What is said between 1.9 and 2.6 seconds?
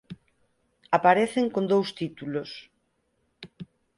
títulos.